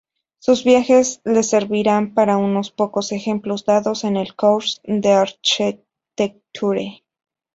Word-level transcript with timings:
Sus 0.39 0.63
viajes 0.63 1.21
le 1.25 1.43
servirán 1.43 2.15
para 2.15 2.37
unos 2.37 2.71
pocos 2.71 3.11
ejemplos 3.11 3.65
dados 3.65 4.03
en 4.03 4.17
el 4.17 4.35
"Cours 4.35 4.81
d'Architecture…". 4.85 7.03